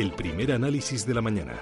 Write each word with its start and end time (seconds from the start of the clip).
El 0.00 0.12
primer 0.12 0.50
análisis 0.52 1.06
de 1.06 1.12
la 1.12 1.20
mañana. 1.20 1.52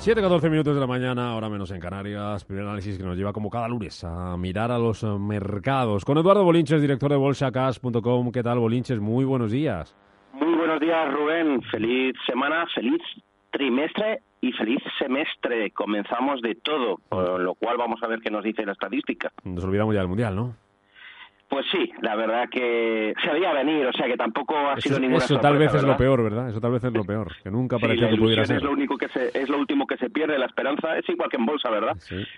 7-14 0.00 0.50
minutos 0.50 0.74
de 0.74 0.80
la 0.80 0.86
mañana, 0.88 1.30
ahora 1.30 1.48
menos 1.48 1.70
en 1.70 1.78
Canarias. 1.78 2.44
Primer 2.44 2.64
análisis 2.64 2.98
que 2.98 3.04
nos 3.04 3.16
lleva 3.16 3.32
como 3.32 3.48
cada 3.48 3.68
lunes 3.68 4.02
a 4.02 4.36
mirar 4.36 4.72
a 4.72 4.80
los 4.80 5.04
mercados. 5.04 6.04
Con 6.04 6.18
Eduardo 6.18 6.42
Bolinches, 6.42 6.80
director 6.80 7.08
de 7.08 7.16
bolsacas.com. 7.18 8.32
¿Qué 8.32 8.42
tal, 8.42 8.58
Bolinches? 8.58 8.98
Muy 8.98 9.24
buenos 9.24 9.52
días. 9.52 9.94
Muy 10.32 10.56
buenos 10.56 10.80
días, 10.80 11.14
Rubén. 11.14 11.62
Feliz 11.70 12.16
semana, 12.26 12.66
feliz 12.74 13.00
trimestre 13.52 14.22
y 14.40 14.50
feliz 14.54 14.82
semestre. 14.98 15.70
Comenzamos 15.70 16.42
de 16.42 16.56
todo, 16.56 16.98
con 17.10 17.44
lo 17.44 17.54
cual 17.54 17.76
vamos 17.76 18.02
a 18.02 18.08
ver 18.08 18.18
qué 18.18 18.28
nos 18.28 18.42
dice 18.42 18.66
la 18.66 18.72
estadística. 18.72 19.30
Nos 19.44 19.62
olvidamos 19.62 19.94
ya 19.94 20.00
del 20.00 20.08
Mundial, 20.08 20.34
¿no? 20.34 20.56
Pues 21.52 21.66
sí, 21.70 21.92
la 22.00 22.16
verdad 22.16 22.48
que 22.50 23.12
se 23.22 23.30
había 23.30 23.52
venir, 23.52 23.86
o 23.86 23.92
sea 23.92 24.06
que 24.06 24.16
tampoco 24.16 24.56
ha 24.56 24.80
sido 24.80 24.98
ninguna 24.98 25.22
Eso 25.22 25.38
tal 25.38 25.58
vez 25.58 25.74
es 25.74 25.82
lo 25.82 25.98
peor, 25.98 26.22
¿verdad? 26.22 26.48
Eso 26.48 26.62
tal 26.62 26.72
vez 26.72 26.82
es 26.82 26.92
lo 26.94 27.04
peor, 27.04 27.30
que 27.42 27.50
nunca 27.50 27.78
parecía 27.78 28.08
que 28.08 28.16
pudiera 28.16 28.46
ser. 28.46 28.56
Es 28.56 28.62
lo, 28.62 28.70
único 28.70 28.96
que 28.96 29.08
se, 29.08 29.38
es 29.38 29.50
lo 29.50 29.58
último 29.58 29.86
que 29.86 29.98
se 29.98 30.08
pierde, 30.08 30.38
la 30.38 30.46
esperanza 30.46 30.96
es 30.96 31.06
igual 31.10 31.28
que 31.28 31.36
en 31.36 31.44
bolsa, 31.44 31.68
¿verdad? 31.68 31.94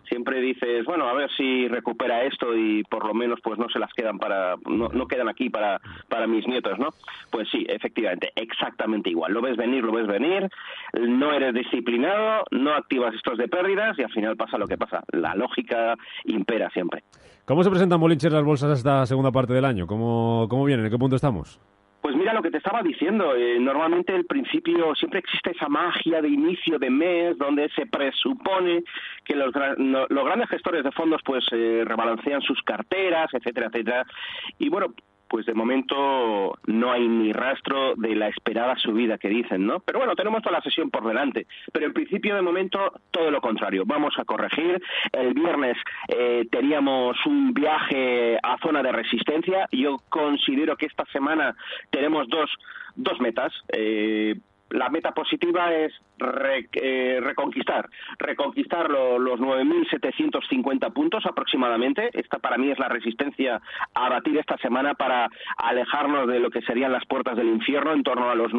Siempre 0.08 0.41
dices, 0.41 0.84
bueno, 0.84 1.06
a 1.06 1.14
ver 1.14 1.30
si 1.36 1.69
recupera 1.69 2.24
esto 2.24 2.56
y 2.56 2.83
por 2.83 3.06
lo 3.06 3.14
menos 3.14 3.39
pues 3.41 3.56
no 3.56 3.69
se 3.69 3.78
las 3.78 3.92
quedan 3.92 4.19
para, 4.19 4.56
no, 4.69 4.89
no 4.89 5.06
quedan 5.06 5.28
aquí 5.28 5.48
para, 5.48 5.80
para 6.08 6.27
mis 6.27 6.44
nietos, 6.48 6.77
¿no? 6.80 6.89
Pues 7.30 7.48
sí, 7.52 7.64
efectivamente, 7.69 8.33
exactamente 8.34 9.11
igual. 9.11 9.33
Lo 9.33 9.42
ves 9.42 9.56
venir, 9.56 9.84
lo 9.84 9.92
ves 9.92 10.08
venir, 10.08 10.50
no 10.92 11.33
eres 11.33 11.55
disciplinado, 11.55 12.42
no 12.50 12.74
activas 12.74 13.14
estos 13.14 13.39
de 13.39 13.46
pérdidas 13.46 13.96
y 13.96 14.02
al 14.02 14.11
final 14.11 14.36
pasa 14.36 14.58
lo 14.58 14.67
que 14.67 14.77
pasa. 14.77 15.05
La 15.12 15.36
lógica 15.36 15.94
impera 16.24 16.69
siempre. 16.70 17.05
¿Cómo 17.46 17.62
se 17.62 17.69
presentan 17.69 18.00
Bolinches 18.00 18.33
las 18.33 18.42
bolsas 18.42 18.70
segunda 19.06 19.33
parte 19.33 19.52
del 19.52 19.64
año? 19.64 19.86
¿Cómo, 19.86 20.47
cómo 20.48 20.64
vienen? 20.64 20.86
¿En 20.86 20.92
qué 20.92 20.98
punto 20.98 21.16
estamos? 21.16 21.60
Pues 22.05 22.14
mira 22.16 22.34
lo 22.34 22.42
que 22.42 22.50
te 22.50 22.58
estaba 22.58 22.83
diciendo. 22.83 23.34
Eh, 23.34 23.58
normalmente 23.58 24.14
el 24.14 24.27
principio 24.27 24.94
siempre 24.94 25.20
existe 25.20 25.52
esa 25.52 25.70
magia 25.70 26.20
de 26.20 26.28
inicio 26.28 26.78
de 26.78 26.91
mes 26.91 27.38
donde 27.38 27.70
se 27.70 27.86
presupone 27.86 28.84
que 29.24 29.34
los, 29.34 29.50
los 30.11 30.24
grandes 30.24 30.50
gestores 30.50 30.84
de 30.84 30.92
fondos 30.92 31.22
pues 31.24 31.46
eh, 31.52 31.83
rebalancean 31.86 32.42
sus 32.42 32.61
carteras, 32.62 33.33
etcétera, 33.33 33.69
etcétera. 33.69 34.05
Y 34.58 34.69
bueno, 34.69 34.88
pues 35.34 35.46
de 35.46 35.54
momento 35.54 36.56
no 36.68 36.92
hay 36.92 37.08
ni 37.08 37.32
rastro 37.32 37.96
de 37.96 38.14
la 38.14 38.28
esperada 38.28 38.78
subida 38.78 39.18
que 39.18 39.28
dicen, 39.28 39.66
¿no? 39.66 39.80
Pero 39.80 39.98
bueno, 39.98 40.14
tenemos 40.14 40.40
toda 40.42 40.58
la 40.58 40.62
sesión 40.62 40.92
por 40.92 41.04
delante. 41.04 41.48
Pero 41.72 41.86
en 41.86 41.92
principio, 41.92 42.36
de 42.36 42.40
momento, 42.40 42.92
todo 43.10 43.32
lo 43.32 43.40
contrario. 43.40 43.82
Vamos 43.84 44.14
a 44.16 44.24
corregir. 44.24 44.80
El 45.10 45.34
viernes 45.34 45.77
eh, 46.06 46.46
teníamos 46.52 47.16
un 47.27 47.52
viaje 47.52 48.38
a 48.40 48.56
zona 48.58 48.80
de 48.80 48.92
resistencia. 48.92 49.66
Yo 49.72 49.96
considero 50.08 50.77
que 50.77 50.86
esta 50.86 51.05
semana 51.06 51.56
tenemos 51.90 52.28
dos, 52.28 52.48
dos 52.94 53.18
metas. 53.18 53.52
Eh, 53.72 54.36
la 54.75 54.89
meta 54.89 55.12
positiva 55.12 55.73
es 55.73 55.92
eh, 56.73 57.20
reconquistar, 57.23 57.89
reconquistar 58.18 58.90
los 58.90 59.39
9.750 59.40 60.92
puntos 60.92 61.24
aproximadamente. 61.27 62.11
Esta 62.12 62.39
para 62.39 62.58
mí 62.58 62.70
es 62.70 62.79
la 62.79 62.89
resistencia 62.89 63.61
a 63.95 64.08
batir 64.08 64.36
esta 64.36 64.57
semana 64.58 64.95
para 64.95 65.29
alejarnos 65.58 66.27
de 66.27 66.40
lo 66.40 66.51
que 66.51 66.62
serían 66.62 66.92
las 66.92 67.07
puertas 67.07 67.36
del 67.36 67.48
infierno 67.48 67.92
en 67.92 68.02
torno 68.02 68.30
a 68.30 68.35
los 68.35 68.52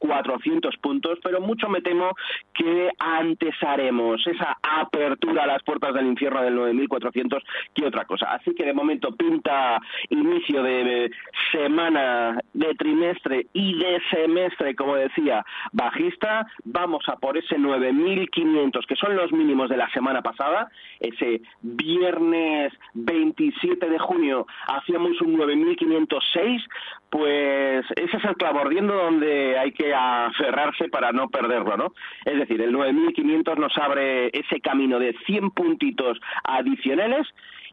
9.400 0.00 0.78
puntos, 0.80 1.18
pero 1.22 1.40
mucho 1.40 1.68
me 1.68 1.80
temo 1.80 2.10
que 2.54 2.90
antes 2.98 3.54
haremos 3.62 4.26
esa 4.26 4.56
apertura 4.62 5.44
a 5.44 5.46
las 5.46 5.62
puertas 5.62 5.94
del 5.94 6.06
infierno 6.06 6.42
del 6.42 6.56
9.400 6.56 7.42
que 7.74 7.86
otra 7.86 8.04
cosa. 8.04 8.32
Así 8.32 8.54
que 8.54 8.64
de 8.64 8.72
momento 8.72 9.14
pinta 9.14 9.80
inicio 10.10 10.62
de 10.62 11.10
semana, 11.52 12.38
de 12.52 12.74
trimestre 12.74 13.46
y 13.52 13.78
de 13.78 14.00
semestre, 14.10 14.74
como 14.74 14.96
decía, 14.96 15.44
bajista. 15.72 16.46
Vamos 16.64 17.08
a 17.08 17.16
por 17.16 17.36
ese 17.36 17.56
9.500, 17.56 18.86
que 18.86 18.96
son 18.96 19.16
los 19.16 19.32
mínimos 19.32 19.68
de 19.68 19.76
la 19.76 19.90
semana 19.90 20.22
pasada, 20.22 20.68
ese 21.00 21.40
viernes 21.62 22.72
27 22.94 23.88
de 23.88 23.98
junio 23.98 24.46
hacíamos 24.66 25.20
un 25.20 25.38
9.506, 25.38 26.62
pues 27.10 27.84
ese 27.96 28.16
es 28.16 28.24
el 28.24 28.36
clavordiendo 28.36 28.94
donde 28.94 29.58
hay 29.58 29.72
que 29.72 29.85
aferrarse 29.94 30.88
para 30.88 31.12
no 31.12 31.28
perderlo, 31.28 31.76
¿no? 31.76 31.92
Es 32.24 32.38
decir, 32.38 32.60
el 32.60 32.74
9.500 32.74 33.56
nos 33.56 33.76
abre 33.78 34.28
ese 34.28 34.60
camino 34.60 34.98
de 34.98 35.14
100 35.26 35.50
puntitos 35.50 36.20
adicionales 36.44 37.26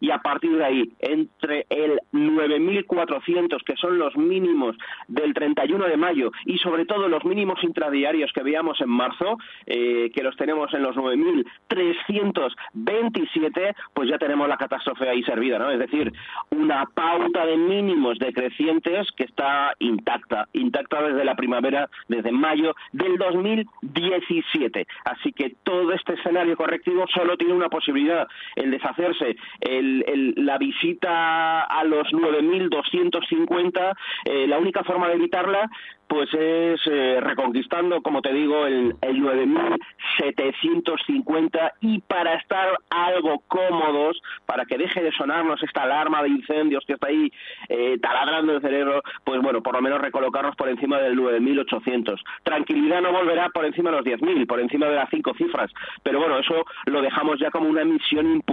y 0.03 0.11
a 0.11 0.17
partir 0.17 0.57
de 0.57 0.65
ahí, 0.65 0.91
entre 0.99 1.65
el 1.69 2.01
9.400, 2.11 3.63
que 3.63 3.77
son 3.77 3.97
los 3.97 4.17
mínimos 4.17 4.75
del 5.07 5.33
31 5.33 5.85
de 5.85 5.95
mayo, 5.95 6.29
y 6.43 6.57
sobre 6.57 6.85
todo 6.85 7.07
los 7.07 7.23
mínimos 7.23 7.63
intradiarios 7.63 8.33
que 8.33 8.43
veíamos 8.43 8.81
en 8.81 8.89
marzo, 8.89 9.37
eh, 9.65 10.11
que 10.13 10.21
los 10.21 10.35
tenemos 10.35 10.73
en 10.73 10.83
los 10.83 10.97
9.327, 10.97 13.73
pues 13.93 14.09
ya 14.09 14.17
tenemos 14.17 14.49
la 14.49 14.57
catástrofe 14.57 15.07
ahí 15.07 15.23
servida, 15.23 15.57
¿no? 15.57 15.71
Es 15.71 15.79
decir, 15.79 16.11
una 16.49 16.83
pauta 16.93 17.45
de 17.45 17.55
mínimos 17.55 18.19
decrecientes 18.19 19.07
que 19.15 19.23
está 19.23 19.73
intacta, 19.79 20.49
intacta 20.51 21.01
desde 21.01 21.23
la 21.23 21.35
primavera, 21.35 21.89
desde 22.09 22.33
mayo 22.33 22.75
del 22.91 23.17
2017. 23.17 24.85
Así 25.05 25.31
que 25.31 25.55
todo 25.63 25.93
este 25.93 26.15
escenario 26.15 26.57
correctivo 26.57 27.05
solo 27.07 27.37
tiene 27.37 27.53
una 27.53 27.69
posibilidad, 27.69 28.27
el 28.57 28.69
deshacerse, 28.69 29.37
el 29.61 29.92
la 30.35 30.57
visita 30.57 31.61
a 31.61 31.83
los 31.83 32.07
9.250, 32.11 33.95
eh, 34.25 34.47
la 34.47 34.57
única 34.57 34.83
forma 34.83 35.07
de 35.07 35.15
evitarla 35.15 35.69
pues 36.13 36.29
es 36.33 36.79
eh, 36.85 37.19
reconquistando, 37.21 38.01
como 38.03 38.21
te 38.21 38.31
digo, 38.31 38.67
el, 38.67 38.95
el 39.01 39.19
9.750 39.19 41.71
y 41.81 42.01
para 42.01 42.35
estar 42.35 42.77
algo 42.91 43.41
cómodos, 43.47 44.21
para 44.45 44.65
que 44.65 44.77
deje 44.77 45.01
de 45.01 45.11
sonarnos 45.11 45.63
esta 45.63 45.81
alarma 45.81 46.21
de 46.21 46.29
incendios 46.29 46.83
que 46.85 46.93
está 46.93 47.07
ahí 47.07 47.31
eh, 47.67 47.97
taladrando 47.99 48.53
el 48.53 48.61
cerebro, 48.61 49.01
pues 49.23 49.41
bueno, 49.41 49.63
por 49.63 49.73
lo 49.73 49.81
menos 49.81 49.99
recolocarnos 50.01 50.55
por 50.55 50.69
encima 50.69 50.99
del 50.99 51.17
9.800. 51.17 52.21
Tranquilidad 52.43 53.01
no 53.01 53.11
volverá 53.11 53.49
por 53.49 53.65
encima 53.65 53.89
de 53.89 53.97
los 53.97 54.05
10.000, 54.05 54.45
por 54.45 54.59
encima 54.59 54.85
de 54.85 54.97
las 54.97 55.09
cinco 55.09 55.33
cifras, 55.33 55.71
pero 56.03 56.19
bueno, 56.19 56.37
eso 56.37 56.63
lo 56.85 57.01
dejamos 57.01 57.39
ya 57.39 57.49
como 57.49 57.67
una 57.67 57.85
misión 57.85 58.43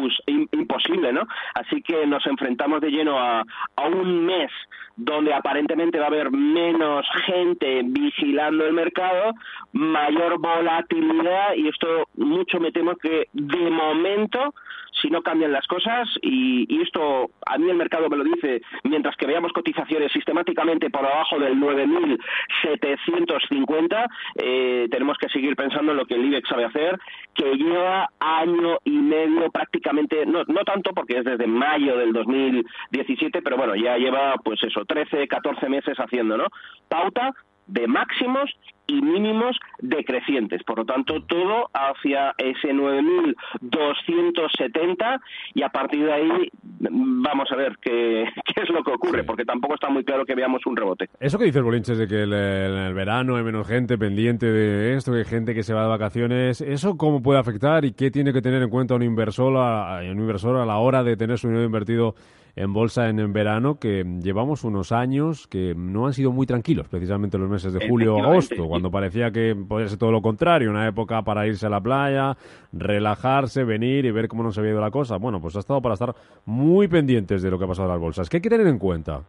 imposible, 0.52 1.12
¿no? 1.12 1.28
Así 1.54 1.82
que 1.82 2.06
nos 2.06 2.26
enfrentamos 2.26 2.80
de 2.80 2.90
lleno 2.90 3.18
a, 3.18 3.42
a 3.76 3.88
un 3.88 4.24
mes 4.24 4.50
donde 4.96 5.32
aparentemente 5.32 5.98
va 5.98 6.04
a 6.04 6.08
haber 6.08 6.30
menos 6.30 7.06
gente 7.24 7.82
vigilando 7.84 8.66
el 8.66 8.74
mercado, 8.74 9.32
mayor 9.72 10.38
volatilidad 10.38 11.54
y 11.56 11.68
esto 11.68 12.08
mucho 12.16 12.60
me 12.60 12.72
temo 12.72 12.94
que 12.96 13.28
de 13.32 13.70
momento 13.70 14.54
si 15.00 15.08
no 15.08 15.22
cambian 15.22 15.52
las 15.52 15.66
cosas 15.66 16.08
y, 16.22 16.82
esto 16.82 17.30
a 17.50 17.58
mí 17.58 17.68
el 17.68 17.76
mercado 17.76 18.08
me 18.08 18.16
lo 18.16 18.24
dice 18.24 18.62
mientras 18.84 19.14
que 19.16 19.26
veamos 19.26 19.52
cotizaciones 19.52 20.10
sistemáticamente 20.12 20.88
por 20.90 21.04
abajo 21.04 21.38
del 21.38 21.56
9.750 21.56 24.08
eh, 24.36 24.88
tenemos 24.90 25.18
que 25.18 25.28
seguir 25.28 25.54
pensando 25.56 25.92
en 25.92 25.98
lo 25.98 26.06
que 26.06 26.14
el 26.14 26.24
IBEX 26.24 26.48
sabe 26.48 26.64
hacer 26.64 26.98
que 27.34 27.56
lleva 27.56 28.08
año 28.18 28.78
y 28.84 28.92
medio 28.92 29.50
prácticamente 29.50 30.24
no, 30.26 30.44
no 30.44 30.64
tanto 30.64 30.92
porque 30.92 31.18
es 31.18 31.24
desde 31.24 31.46
mayo 31.46 31.96
del 31.96 32.12
2017 32.12 33.42
pero 33.42 33.56
bueno 33.56 33.74
ya 33.74 33.96
lleva 33.96 34.34
pues 34.44 34.62
eso 34.62 34.84
13 34.84 35.26
14 35.28 35.68
meses 35.68 35.96
haciendo 35.98 36.36
no 36.36 36.46
pauta 36.88 37.32
de 37.66 37.86
máximos 37.86 38.50
y 38.86 39.00
mínimos 39.00 39.58
decrecientes. 39.78 40.62
Por 40.64 40.78
lo 40.78 40.84
tanto, 40.84 41.22
todo 41.22 41.70
hacia 41.72 42.34
ese 42.38 42.72
9.270 42.72 45.20
y 45.54 45.62
a 45.62 45.68
partir 45.68 46.04
de 46.04 46.12
ahí 46.12 46.50
vamos 46.62 47.50
a 47.52 47.56
ver 47.56 47.78
qué, 47.80 48.24
qué 48.54 48.62
es 48.62 48.70
lo 48.70 48.82
que 48.82 48.92
ocurre, 48.92 49.24
porque 49.24 49.44
tampoco 49.44 49.74
está 49.74 49.88
muy 49.88 50.04
claro 50.04 50.24
que 50.24 50.34
veamos 50.34 50.64
un 50.66 50.76
rebote. 50.76 51.08
Eso 51.20 51.38
que 51.38 51.44
dices, 51.44 51.62
Bolinches, 51.62 51.98
de 51.98 52.08
que 52.08 52.22
en 52.22 52.32
el 52.32 52.94
verano 52.94 53.36
hay 53.36 53.44
menos 53.44 53.66
gente 53.66 53.98
pendiente 53.98 54.46
de 54.46 54.96
esto, 54.96 55.12
que 55.12 55.18
hay 55.18 55.24
gente 55.24 55.54
que 55.54 55.62
se 55.62 55.74
va 55.74 55.82
de 55.82 55.88
vacaciones, 55.88 56.60
¿eso 56.60 56.96
cómo 56.96 57.22
puede 57.22 57.38
afectar 57.38 57.84
y 57.84 57.92
qué 57.92 58.10
tiene 58.10 58.32
que 58.32 58.42
tener 58.42 58.62
en 58.62 58.70
cuenta 58.70 58.94
un 58.94 59.02
inversor 59.02 59.56
a, 59.56 60.00
un 60.00 60.20
inversor 60.20 60.56
a 60.56 60.66
la 60.66 60.78
hora 60.78 61.02
de 61.02 61.16
tener 61.16 61.38
su 61.38 61.48
dinero 61.48 61.64
invertido 61.64 62.14
en 62.56 62.72
bolsa 62.72 63.08
en, 63.08 63.32
verano, 63.32 63.78
que 63.78 64.04
llevamos 64.22 64.64
unos 64.64 64.92
años 64.92 65.46
que 65.46 65.74
no 65.76 66.06
han 66.06 66.12
sido 66.12 66.32
muy 66.32 66.46
tranquilos, 66.46 66.88
precisamente 66.88 67.38
los 67.38 67.48
meses 67.48 67.72
de 67.72 67.88
julio 67.88 68.18
agosto, 68.18 68.64
cuando 68.70 68.88
parecía 68.88 69.32
que 69.32 69.56
podía 69.68 69.88
ser 69.88 69.98
todo 69.98 70.12
lo 70.12 70.22
contrario, 70.22 70.70
una 70.70 70.86
época 70.86 71.22
para 71.22 71.44
irse 71.44 71.66
a 71.66 71.68
la 71.68 71.80
playa, 71.80 72.36
relajarse, 72.72 73.64
venir 73.64 74.04
y 74.04 74.12
ver 74.12 74.28
cómo 74.28 74.44
nos 74.44 74.56
había 74.58 74.70
ido 74.70 74.80
la 74.80 74.92
cosa. 74.92 75.16
Bueno, 75.16 75.40
pues 75.40 75.56
ha 75.56 75.58
estado 75.58 75.82
para 75.82 75.94
estar 75.94 76.14
muy 76.46 76.86
pendientes 76.86 77.42
de 77.42 77.50
lo 77.50 77.58
que 77.58 77.64
ha 77.64 77.66
pasado 77.66 77.88
en 77.88 77.94
las 77.94 78.00
bolsas. 78.00 78.30
¿Qué 78.30 78.36
hay 78.36 78.40
que 78.42 78.48
tener 78.48 78.68
en 78.68 78.78
cuenta? 78.78 79.22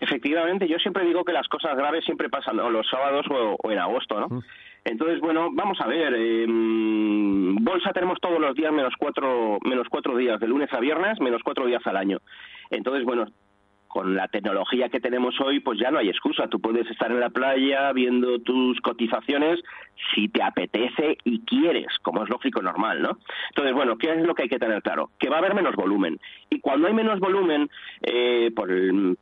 Efectivamente, 0.00 0.66
yo 0.66 0.78
siempre 0.78 1.04
digo 1.04 1.22
que 1.22 1.32
las 1.32 1.46
cosas 1.46 1.76
graves 1.76 2.04
siempre 2.04 2.28
pasan 2.28 2.58
o 2.58 2.70
los 2.70 2.84
sábados 2.90 3.24
o, 3.30 3.70
en 3.70 3.78
agosto, 3.78 4.18
¿no? 4.18 4.42
Entonces, 4.84 5.20
bueno, 5.20 5.50
vamos 5.52 5.78
a 5.80 5.86
ver. 5.86 6.12
Eh, 6.16 6.44
bolsa 6.48 7.92
tenemos 7.92 8.18
todos 8.20 8.40
los 8.40 8.52
días 8.56 8.72
menos 8.72 8.94
cuatro, 8.98 9.58
menos 9.64 9.86
cuatro 9.88 10.16
días, 10.16 10.40
de 10.40 10.48
lunes 10.48 10.72
a 10.72 10.80
viernes, 10.80 11.20
menos 11.20 11.40
cuatro 11.44 11.66
días 11.66 11.86
al 11.86 11.96
año. 11.96 12.18
Entonces, 12.68 13.04
bueno, 13.04 13.26
con 13.92 14.16
la 14.16 14.26
tecnología 14.26 14.88
que 14.88 15.00
tenemos 15.00 15.38
hoy, 15.38 15.60
pues 15.60 15.78
ya 15.78 15.90
no 15.90 15.98
hay 15.98 16.08
excusa. 16.08 16.48
Tú 16.48 16.60
puedes 16.60 16.90
estar 16.90 17.10
en 17.10 17.20
la 17.20 17.28
playa 17.28 17.92
viendo 17.92 18.38
tus 18.38 18.80
cotizaciones 18.80 19.60
si 20.14 20.28
te 20.28 20.42
apetece 20.42 21.18
y 21.24 21.40
quieres, 21.44 21.88
como 22.00 22.24
es 22.24 22.30
lógico 22.30 22.62
normal, 22.62 23.02
¿no? 23.02 23.18
Entonces, 23.50 23.74
bueno, 23.74 23.98
¿qué 23.98 24.10
es 24.14 24.26
lo 24.26 24.34
que 24.34 24.44
hay 24.44 24.48
que 24.48 24.58
tener 24.58 24.82
claro? 24.82 25.10
Que 25.18 25.28
va 25.28 25.36
a 25.36 25.38
haber 25.40 25.54
menos 25.54 25.76
volumen. 25.76 26.18
Y 26.48 26.60
cuando 26.60 26.88
hay 26.88 26.94
menos 26.94 27.20
volumen, 27.20 27.68
eh, 28.00 28.50
por 28.56 28.70
el, 28.70 29.18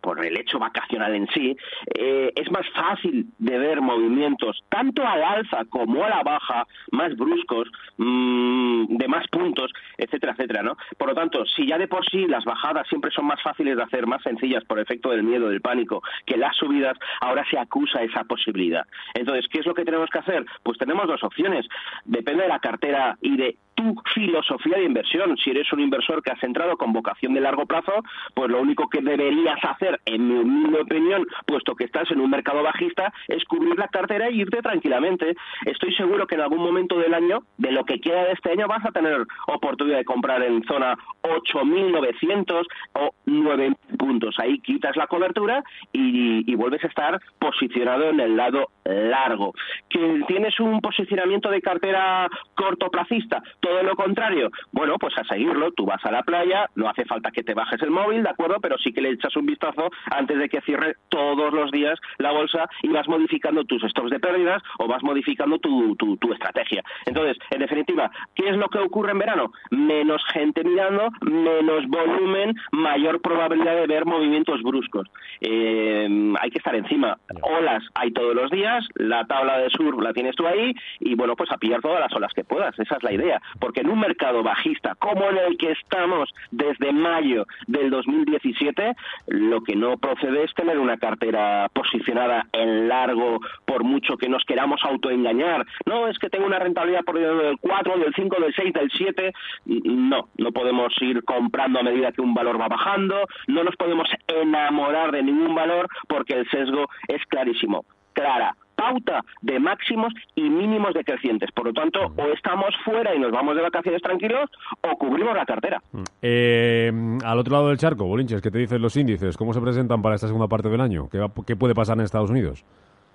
por, 0.00 0.24
el 0.24 0.36
hecho 0.36 0.58
vacacional 0.58 1.14
en 1.14 1.28
sí, 1.28 1.56
eh, 1.94 2.32
es 2.34 2.50
más 2.50 2.66
fácil 2.74 3.26
de 3.38 3.58
ver 3.58 3.80
movimientos 3.80 4.60
tanto 4.68 5.06
al 5.06 5.22
alza 5.22 5.64
como 5.68 6.04
a 6.04 6.08
la 6.08 6.22
baja, 6.22 6.66
más 6.90 7.14
bruscos, 7.16 7.68
mm, 7.96 8.96
de 8.96 9.08
más 9.08 9.26
puntos, 9.28 9.72
etcétera, 9.96 10.32
etcétera, 10.32 10.62
¿no? 10.62 10.76
Por 10.96 11.08
lo 11.08 11.14
tanto, 11.14 11.44
si 11.46 11.66
ya 11.66 11.78
de 11.78 11.88
por 11.88 12.04
sí 12.08 12.26
las 12.26 12.44
bajadas 12.44 12.86
siempre 12.88 13.10
son 13.10 13.26
más 13.26 13.40
fáciles 13.42 13.76
de 13.76 13.82
hacer, 13.82 14.06
más 14.06 14.22
sencillas 14.22 14.64
por 14.64 14.78
efecto 14.78 15.10
del 15.10 15.22
miedo, 15.22 15.48
del 15.48 15.60
pánico, 15.60 16.02
que 16.26 16.36
las 16.36 16.56
subidas, 16.56 16.96
ahora 17.20 17.44
se 17.50 17.58
acusa 17.58 18.02
esa 18.02 18.24
posibilidad. 18.24 18.86
Entonces, 19.14 19.46
¿qué 19.50 19.60
es 19.60 19.66
lo 19.66 19.74
que 19.74 19.84
tenemos 19.84 20.10
que 20.10 20.18
hacer? 20.18 20.44
Pues 20.62 20.78
tenemos 20.78 21.06
dos 21.06 21.22
opciones. 21.22 21.66
Depende 22.04 22.42
de 22.42 22.48
la 22.48 22.58
cartera 22.58 23.16
y 23.20 23.36
de 23.36 23.56
tu 23.78 23.94
filosofía 24.12 24.78
de 24.78 24.84
inversión. 24.84 25.36
Si 25.36 25.50
eres 25.50 25.72
un 25.72 25.78
inversor 25.78 26.20
que 26.20 26.32
has 26.32 26.42
entrado 26.42 26.76
con 26.76 26.92
vocación 26.92 27.32
de 27.32 27.40
largo 27.40 27.64
plazo, 27.64 27.92
pues 28.34 28.50
lo 28.50 28.60
único 28.60 28.88
que 28.88 29.00
deberías 29.00 29.58
hacer, 29.62 30.00
en 30.04 30.26
mi 30.70 30.76
opinión, 30.76 31.24
puesto 31.46 31.76
que 31.76 31.84
estás 31.84 32.10
en 32.10 32.20
un 32.20 32.28
mercado 32.28 32.64
bajista, 32.64 33.12
es 33.28 33.44
cubrir 33.44 33.78
la 33.78 33.86
cartera 33.86 34.26
e 34.26 34.32
irte 34.32 34.60
tranquilamente. 34.62 35.36
Estoy 35.64 35.94
seguro 35.94 36.26
que 36.26 36.34
en 36.34 36.40
algún 36.40 36.58
momento 36.58 36.98
del 36.98 37.14
año, 37.14 37.44
de 37.56 37.70
lo 37.70 37.84
que 37.84 38.00
queda 38.00 38.24
de 38.24 38.32
este 38.32 38.50
año, 38.50 38.66
vas 38.66 38.84
a 38.84 38.90
tener 38.90 39.24
oportunidad 39.46 39.98
de 39.98 40.04
comprar 40.04 40.42
en 40.42 40.64
zona 40.64 40.96
8.900 41.22 42.66
o 42.94 43.10
9 43.26 43.76
puntos. 43.96 44.34
Ahí 44.40 44.58
quitas 44.58 44.96
la 44.96 45.06
cobertura 45.06 45.62
y, 45.92 46.50
y 46.50 46.54
vuelves 46.56 46.82
a 46.82 46.88
estar 46.88 47.20
posicionado 47.38 48.10
en 48.10 48.18
el 48.18 48.36
lado 48.36 48.70
largo. 48.84 49.52
¿Que 49.88 50.22
tienes 50.26 50.58
un 50.58 50.80
posicionamiento 50.80 51.48
de 51.50 51.60
cartera 51.60 52.28
cortoplacista? 52.56 53.40
Todo 53.68 53.82
lo 53.82 53.96
contrario, 53.96 54.50
bueno, 54.72 54.96
pues 54.98 55.14
a 55.18 55.24
seguirlo, 55.24 55.72
tú 55.72 55.84
vas 55.84 56.02
a 56.04 56.10
la 56.10 56.22
playa, 56.22 56.66
no 56.74 56.88
hace 56.88 57.04
falta 57.04 57.30
que 57.30 57.42
te 57.42 57.52
bajes 57.52 57.82
el 57.82 57.90
móvil, 57.90 58.22
¿de 58.22 58.30
acuerdo? 58.30 58.56
Pero 58.62 58.78
sí 58.78 58.92
que 58.92 59.02
le 59.02 59.10
echas 59.10 59.36
un 59.36 59.44
vistazo 59.44 59.90
antes 60.10 60.38
de 60.38 60.48
que 60.48 60.62
cierre 60.62 60.96
todos 61.10 61.52
los 61.52 61.70
días 61.70 61.98
la 62.18 62.32
bolsa 62.32 62.66
y 62.82 62.88
vas 62.88 63.06
modificando 63.08 63.64
tus 63.64 63.82
stocks 63.82 64.10
de 64.10 64.20
pérdidas 64.20 64.62
o 64.78 64.86
vas 64.86 65.02
modificando 65.02 65.58
tu, 65.58 65.94
tu, 65.96 66.32
estrategia. 66.32 66.82
Entonces, 67.04 67.36
en 67.50 67.60
definitiva, 67.60 68.10
¿qué 68.34 68.48
es 68.48 68.56
lo 68.56 68.68
que 68.68 68.78
ocurre 68.78 69.12
en 69.12 69.18
verano? 69.18 69.52
Menos 69.70 70.22
gente 70.32 70.62
mirando, 70.64 71.08
menos 71.22 71.86
volumen, 71.88 72.54
mayor 72.72 73.20
probabilidad 73.20 73.76
de 73.76 73.86
ver 73.86 74.06
movimientos 74.06 74.62
bruscos. 74.62 75.08
Eh, 75.40 76.34
hay 76.40 76.50
que 76.50 76.58
estar 76.58 76.74
encima. 76.74 77.18
Olas 77.42 77.82
hay 77.94 78.12
todos 78.12 78.34
los 78.34 78.50
días, 78.50 78.86
la 78.94 79.24
tabla 79.26 79.58
de 79.58 79.70
surf 79.70 80.00
la 80.00 80.12
tienes 80.12 80.36
tú 80.36 80.46
ahí 80.46 80.74
y 81.00 81.14
bueno, 81.14 81.34
pues 81.36 81.50
a 81.50 81.56
pillar 81.56 81.80
todas 81.80 82.00
las 82.00 82.12
olas 82.14 82.32
que 82.32 82.44
puedas. 82.44 82.78
Esa 82.78 82.96
es 82.96 83.02
la 83.02 83.12
idea 83.12 83.40
porque 83.58 83.80
en 83.80 83.90
un 83.90 84.00
mercado 84.00 84.42
bajista 84.42 84.94
como 84.96 85.28
en 85.30 85.38
el 85.38 85.56
que 85.56 85.72
estamos 85.72 86.30
desde 86.50 86.92
mayo 86.92 87.46
del 87.66 87.90
2017, 87.90 88.94
lo 89.28 89.62
que 89.62 89.76
no 89.76 89.96
procede 89.98 90.44
es 90.44 90.54
tener 90.54 90.78
una 90.78 90.96
cartera 90.96 91.68
posicionada 91.72 92.46
en 92.52 92.88
largo 92.88 93.40
por 93.64 93.84
mucho 93.84 94.16
que 94.16 94.28
nos 94.28 94.44
queramos 94.44 94.80
autoengañar. 94.84 95.66
No, 95.86 96.08
es 96.08 96.18
que 96.18 96.30
tengo 96.30 96.46
una 96.46 96.58
rentabilidad 96.58 97.04
por 97.04 97.18
del 97.18 97.58
4, 97.60 97.98
del 97.98 98.14
5, 98.14 98.36
del 98.40 98.54
6, 98.54 98.72
del 98.72 98.90
7. 98.90 99.32
No, 99.66 100.28
no 100.36 100.52
podemos 100.52 100.92
ir 101.00 101.24
comprando 101.24 101.80
a 101.80 101.82
medida 101.82 102.12
que 102.12 102.22
un 102.22 102.34
valor 102.34 102.60
va 102.60 102.68
bajando, 102.68 103.26
no 103.46 103.64
nos 103.64 103.76
podemos 103.76 104.08
enamorar 104.26 105.12
de 105.12 105.22
ningún 105.22 105.54
valor 105.54 105.88
porque 106.06 106.34
el 106.34 106.48
sesgo 106.50 106.86
es 107.08 107.24
clarísimo. 107.26 107.84
Clara, 108.12 108.54
pauta 108.78 109.24
de 109.42 109.58
máximos 109.58 110.14
y 110.36 110.42
mínimos 110.42 110.94
decrecientes. 110.94 111.50
Por 111.50 111.66
lo 111.66 111.72
tanto, 111.72 112.12
o 112.16 112.26
estamos 112.32 112.74
fuera 112.84 113.12
y 113.14 113.18
nos 113.18 113.32
vamos 113.32 113.56
de 113.56 113.62
vacaciones 113.62 114.00
tranquilos 114.00 114.48
o 114.82 114.96
cubrimos 114.96 115.34
la 115.34 115.44
cartera. 115.44 115.82
Mm. 115.90 116.02
Eh, 116.22 116.92
al 117.24 117.38
otro 117.38 117.52
lado 117.54 117.68
del 117.68 117.78
charco, 117.78 118.04
Bolinches, 118.04 118.40
¿qué 118.40 118.52
te 118.52 118.58
dicen 118.58 118.80
los 118.80 118.96
índices? 118.96 119.36
¿Cómo 119.36 119.52
se 119.52 119.60
presentan 119.60 120.00
para 120.00 120.14
esta 120.14 120.28
segunda 120.28 120.46
parte 120.46 120.68
del 120.68 120.80
año? 120.80 121.08
¿Qué, 121.10 121.56
puede 121.56 121.74
pasar 121.74 121.98
en 121.98 122.04
Estados 122.04 122.30
Unidos? 122.30 122.64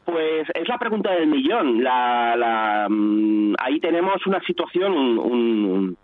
Pues 0.03 0.49
es 0.53 0.67
la 0.67 0.77
pregunta 0.77 1.11
del 1.11 1.27
millón. 1.27 1.81
La, 1.81 2.87
mm, 2.89 3.53
ahí 3.57 3.79
tenemos 3.79 4.27
una 4.27 4.41
situación, 4.41 4.91
un, 4.91 5.17
un 5.17 5.97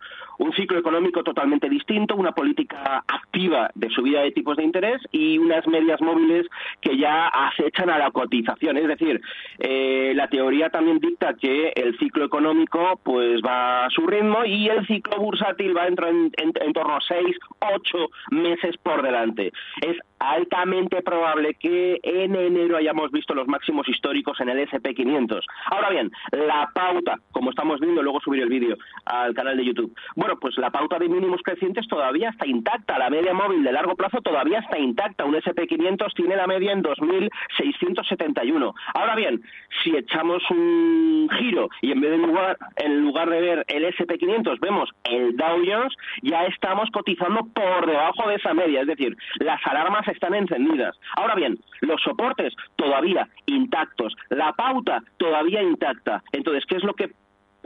ciclo 0.54 0.80
económico 0.80 1.24
totalmente 1.24 1.70
distinto, 1.70 2.16
una 2.16 2.32
política 2.32 3.04
activa 3.08 3.70
de 3.76 3.90
subida 3.90 4.22
de 4.22 4.32
tipos 4.32 4.58
de 4.58 4.64
interés 4.64 5.02
y 5.12 5.38
unas 5.38 5.66
medias 5.68 6.02
móviles 6.02 6.48
que 6.82 6.98
ya 6.98 7.28
acechan 7.28 7.90
a 7.90 7.98
la 7.98 8.12
cotización. 8.12 8.78
Es 8.78 8.88
decir, 8.88 9.22
eh, 9.60 10.14
la 10.16 10.28
teoría 10.28 10.70
también 10.70 11.00
dicta 11.00 11.34
que 11.36 11.74
el 11.76 11.98
ciclo 11.98 12.26
económico 12.26 13.00
pues 13.04 13.42
va 13.46 13.86
a 13.86 13.90
su 13.90 14.06
ritmo 14.08 14.44
y 14.46 14.68
el 14.68 14.86
ciclo 14.88 15.18
bursátil 15.18 15.76
va 15.76 15.84
a 15.84 15.88
entrar 15.88 16.10
en, 16.10 16.32
en 16.38 16.74
torno 16.74 16.96
a 16.96 17.02
seis, 17.08 17.38
ocho 17.62 18.10
meses 18.32 18.76
por 18.82 19.02
delante. 19.02 19.52
Es 19.82 19.98
altamente 20.20 21.02
probable 21.02 21.56
que 21.56 22.00
en 22.04 22.36
enero 22.36 22.78
hayamos 22.78 23.12
visto 23.12 23.34
los 23.34 23.48
máximos 23.48 23.88
históricos 23.88 24.40
en 24.42 24.50
el 24.50 24.68
SP500. 24.70 25.42
Ahora 25.72 25.90
bien, 25.90 26.12
la 26.32 26.70
pauta, 26.74 27.16
como 27.32 27.50
estamos 27.52 27.80
viendo, 27.80 28.04
luego 28.04 28.20
subir 28.20 28.44
el 28.44 28.50
vídeo 28.50 28.76
al 29.06 29.34
canal 29.34 29.58
de 29.58 29.66
YouTube. 29.66 29.96
Bueno, 30.16 30.38
pues 30.40 30.58
la 30.58 30.72
pauta 30.72 31.00
de 31.00 31.08
mínimos 31.10 31.42
crecientes 31.42 31.88
todavía 31.88 32.30
está 32.30 32.46
intacta, 32.46 33.00
la 33.00 33.10
media 33.10 33.34
móvil 33.34 33.64
de 33.64 33.72
largo 33.72 33.96
plazo 33.96 34.22
todavía 34.22 34.60
está 34.60 34.78
intacta. 34.78 35.26
Un 35.26 35.36
SP500 35.36 36.14
tiene 36.14 36.36
la 36.36 36.48
media 36.48 36.74
en 36.74 36.84
2.671. 36.84 38.74
Ahora 38.94 39.16
bien, 39.16 39.42
si 39.84 39.96
echamos 39.96 40.44
un 40.50 41.30
giro 41.38 41.70
y 41.82 41.92
en 41.92 42.02
vez 42.02 42.12
de 42.12 42.18
lugar, 42.18 42.58
en 42.78 43.02
lugar 43.02 43.30
de 43.30 43.42
ver 43.42 43.66
el 43.68 43.86
SP500 43.86 44.60
vemos 44.60 44.90
el 45.04 45.36
Dow 45.38 45.62
Jones, 45.66 45.96
ya 46.22 46.46
estamos 46.46 46.90
cotizando 46.92 47.48
por 47.54 47.86
debajo 47.86 48.30
de 48.30 48.36
esa 48.36 48.54
media, 48.54 48.82
es 48.82 48.88
decir, 48.88 49.16
las 49.40 49.60
alarmas 49.66 50.08
están 50.08 50.34
encendidas. 50.34 50.98
Ahora 51.16 51.36
bien, 51.36 51.58
los 51.82 52.02
soportes 52.02 52.54
todavía 52.76 53.28
intactos, 53.46 54.16
la 54.30 54.54
pauta 54.54 55.02
todavía 55.18 55.62
intacta. 55.62 56.24
Entonces, 56.32 56.66
¿qué 56.66 56.78
es 56.78 56.84
lo 56.84 56.94
que 56.94 57.12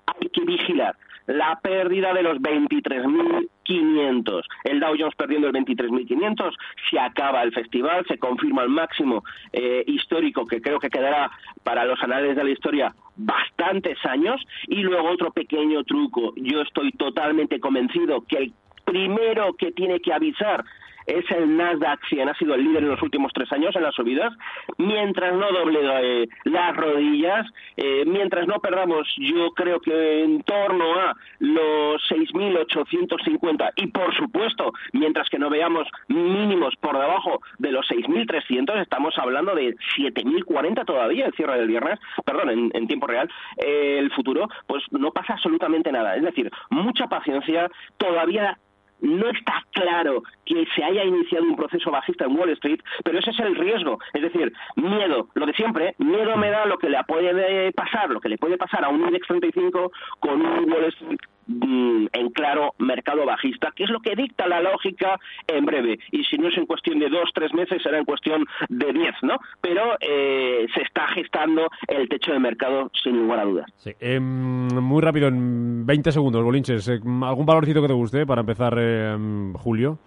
hay 0.05 0.29
que 0.29 0.45
vigilar? 0.45 0.95
La 1.25 1.57
pérdida 1.61 2.13
de 2.13 2.21
los 2.21 2.37
23.500. 2.39 4.41
El 4.65 4.81
Dow 4.81 4.93
Jones 4.97 5.15
perdiendo 5.15 5.47
el 5.47 5.53
23.500, 5.53 6.53
se 6.89 6.99
acaba 6.99 7.43
el 7.43 7.53
festival, 7.53 8.05
se 8.07 8.17
confirma 8.17 8.63
el 8.63 8.69
máximo 8.69 9.23
eh, 9.53 9.85
histórico 9.87 10.45
que 10.45 10.61
creo 10.61 10.79
que 10.79 10.89
quedará 10.89 11.31
para 11.63 11.85
los 11.85 12.03
anales 12.03 12.35
de 12.35 12.43
la 12.43 12.49
historia 12.49 12.93
bastantes 13.15 13.97
años. 14.05 14.43
Y 14.67 14.81
luego 14.81 15.11
otro 15.11 15.31
pequeño 15.31 15.85
truco. 15.85 16.33
Yo 16.35 16.59
estoy 16.61 16.91
totalmente 16.91 17.61
convencido 17.61 18.25
que 18.27 18.37
el 18.37 18.53
primero 18.85 19.53
que 19.53 19.71
tiene 19.71 19.99
que 19.99 20.13
avisar 20.13 20.63
es 21.05 21.29
el 21.31 21.55
Nasdaq 21.57 21.99
100, 22.07 22.29
ha 22.29 22.33
sido 22.35 22.55
el 22.55 22.63
líder 22.63 22.83
en 22.83 22.89
los 22.89 23.01
últimos 23.01 23.31
tres 23.33 23.51
años 23.51 23.75
en 23.75 23.83
las 23.83 23.95
subidas, 23.95 24.33
mientras 24.77 25.33
no 25.33 25.51
doble 25.51 25.79
eh, 25.83 26.27
las 26.45 26.75
rodillas, 26.75 27.45
eh, 27.77 28.03
mientras 28.05 28.47
no 28.47 28.59
perdamos, 28.59 29.07
yo 29.17 29.51
creo 29.51 29.79
que 29.79 30.23
en 30.23 30.43
torno 30.43 30.93
a 30.95 31.15
los 31.39 32.01
6.850 32.09 33.71
y 33.77 33.87
por 33.87 34.15
supuesto, 34.15 34.71
mientras 34.93 35.29
que 35.29 35.39
no 35.39 35.49
veamos 35.49 35.87
mínimos 36.07 36.75
por 36.77 36.97
debajo 36.97 37.41
de 37.59 37.71
los 37.71 37.87
6.300, 37.89 38.81
estamos 38.81 39.17
hablando 39.17 39.55
de 39.55 39.75
7.040 39.97 40.85
todavía 40.85 41.25
el 41.25 41.33
cierre 41.33 41.57
del 41.57 41.67
viernes, 41.67 41.99
perdón, 42.25 42.71
en, 42.73 42.87
tiempo 42.87 43.07
real, 43.07 43.29
eh, 43.57 43.97
el 43.99 44.11
futuro, 44.11 44.47
pues 44.67 44.83
no 44.91 45.11
pasa 45.11 45.33
absolutamente 45.33 45.91
nada. 45.91 46.15
Es 46.15 46.23
decir, 46.23 46.51
mucha 46.69 47.07
paciencia, 47.07 47.69
todavía 47.97 48.57
no 49.03 49.29
está 49.29 49.63
claro 49.72 50.24
que 50.45 50.65
se 50.75 50.83
haya 50.83 51.03
iniciado 51.03 51.45
un 51.45 51.55
proceso 51.55 51.91
bajista 51.91 52.25
en 52.25 52.38
Wall 52.38 52.50
Street, 52.51 52.79
pero 53.03 53.19
ese 53.19 53.31
es 53.31 53.39
el 53.39 53.55
riesgo. 53.55 54.00
Es 54.13 54.22
decir, 54.22 54.51
miedo, 54.75 55.27
lo 55.33 55.45
de 55.45 55.53
siempre, 55.53 55.93
miedo 55.98 56.36
me 56.38 56.50
da 56.50 56.65
lo 56.65 56.77
que 56.77 56.89
le 56.89 57.03
puede 57.03 57.72
pasar, 57.74 58.10
lo 58.10 58.22
que 58.22 58.29
le 58.29 58.38
puede 58.38 58.57
pasar 58.57 58.83
a 58.83 58.89
un 58.89 59.01
index 59.01 59.27
35 59.27 59.91
con 60.19 60.41
un 60.41 60.72
Wall 60.72 60.86
Street 60.86 61.19
en 61.47 62.29
claro 62.29 62.73
mercado 62.77 63.25
bajista, 63.25 63.71
que 63.75 63.83
es 63.83 63.89
lo 63.89 64.00
que 64.00 64.15
dicta 64.15 64.47
la 64.47 64.62
lógica 64.62 65.19
en 65.47 65.65
breve. 65.65 66.00
Y 66.12 66.23
si 66.25 66.38
no 66.38 66.50
es 66.50 66.57
en 66.57 66.65
cuestión 66.65 67.00
de 67.00 67.09
dos, 67.09 67.29
tres 67.33 67.53
meses, 67.53 67.81
será 67.81 67.97
en 67.97 68.05
cuestión 68.05 68.45
de 68.69 68.93
diez, 68.93 69.15
¿no? 69.21 69.38
Pero 69.62 69.95
eh, 70.00 70.65
se 70.73 70.81
está 70.81 71.07
gestando 71.09 71.69
el 71.88 72.07
techo 72.09 72.31
de 72.31 72.39
mercado 72.39 72.91
sin 73.03 73.17
ninguna 73.17 73.43
duda. 73.43 73.65
Sí. 73.77 73.91
Em, 74.00 74.67
muy 74.67 75.01
rápido, 75.01 75.27
en 75.27 75.85
20 75.85 76.12
segundos, 76.12 76.43
Bolinches. 76.43 76.88
Eh, 76.88 77.00
¿Algún 77.23 77.45
valorcito 77.45 77.81
que 77.81 77.88
te 77.88 77.93
guste 77.93 78.25
para 78.25 78.41
empezar, 78.41 78.77
em, 78.77 79.53
Julio? 79.53 80.00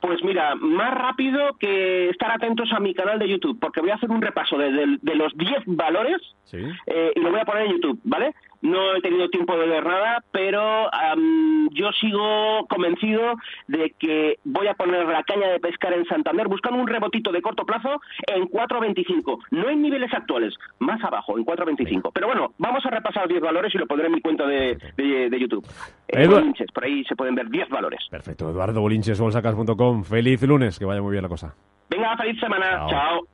Pues 0.00 0.22
mira, 0.22 0.54
más 0.54 0.94
rápido 0.94 1.56
que 1.58 2.10
estar 2.10 2.30
atentos 2.30 2.70
a 2.72 2.80
mi 2.80 2.94
canal 2.94 3.18
de 3.18 3.28
YouTube, 3.28 3.58
porque 3.58 3.80
voy 3.80 3.90
a 3.90 3.94
hacer 3.94 4.10
un 4.10 4.22
repaso 4.22 4.56
de, 4.56 4.98
de, 5.00 5.14
los 5.14 5.36
10 5.36 5.64
valores 5.66 6.20
eh, 6.52 7.12
y 7.14 7.20
lo 7.20 7.30
voy 7.30 7.40
a 7.40 7.44
poner 7.44 7.66
en 7.66 7.72
YouTube, 7.72 8.00
¿vale? 8.04 8.34
No 8.66 8.96
he 8.96 9.00
tenido 9.00 9.28
tiempo 9.28 9.56
de 9.56 9.66
ver 9.66 9.86
nada, 9.86 10.24
pero 10.32 10.90
yo 11.70 11.92
sigo 12.00 12.66
convencido 12.68 13.34
de 13.68 13.94
que 13.96 14.38
voy 14.44 14.66
a 14.66 14.74
poner 14.74 15.06
la 15.06 15.22
caña 15.22 15.48
de 15.48 15.60
pescar 15.60 15.92
en 15.92 16.04
Santander 16.06 16.48
buscando 16.48 16.80
un 16.80 16.88
rebotito 16.88 17.30
de 17.30 17.42
corto 17.42 17.64
plazo 17.64 18.00
en 18.26 18.48
4.25. 18.48 19.38
No 19.52 19.68
en 19.68 19.82
niveles 19.82 20.12
actuales, 20.12 20.54
más 20.80 21.02
abajo, 21.04 21.38
en 21.38 21.44
4.25. 21.44 22.10
Pero 22.12 22.26
bueno, 22.26 22.54
vamos 22.58 22.84
a 22.84 22.90
repasar 22.90 23.28
10 23.28 23.40
valores 23.40 23.72
y 23.72 23.78
lo 23.78 23.86
pondré 23.86 24.08
en 24.08 24.14
mi 24.14 24.20
cuenta 24.20 24.46
de, 24.46 24.76
de, 24.96 25.38
YouTube. 25.38 25.64
Eh, 26.08 26.26
Bolinches, 26.26 26.72
por 26.72 26.84
ahí 26.84 27.04
se 27.04 27.14
pueden 27.14 27.36
ver 27.36 27.48
10 27.48 27.68
valores. 27.68 28.00
Perfecto, 28.10 28.50
Eduardo 28.50 28.80
Bolinches, 28.80 29.20
bolsacas.com. 29.20 30.02
Feliz 30.02 30.42
lunes, 30.42 30.78
que 30.78 30.84
vaya 30.84 31.02
muy 31.02 31.12
bien 31.12 31.22
la 31.22 31.28
cosa. 31.28 31.54
Venga, 31.88 32.16
feliz 32.16 32.40
semana. 32.40 32.84
Chao. 32.88 33.26